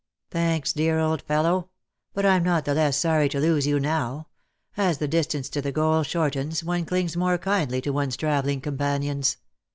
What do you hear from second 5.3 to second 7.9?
to the goal shortens, one clings more kindly